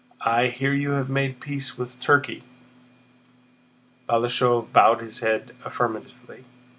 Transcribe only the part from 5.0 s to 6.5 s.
his head affirmatively.